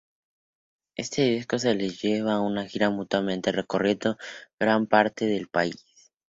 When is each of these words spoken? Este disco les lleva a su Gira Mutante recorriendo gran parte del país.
Este 0.95 1.21
disco 1.29 1.57
les 1.57 2.01
lleva 2.01 2.37
a 2.37 2.39
su 2.63 2.67
Gira 2.71 2.89
Mutante 2.89 3.51
recorriendo 3.51 4.17
gran 4.59 4.87
parte 4.87 5.27
del 5.27 5.47
país. 5.47 5.85